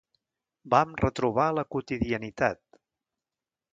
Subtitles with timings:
[0.73, 2.61] Vam retrobar la quotidianitat.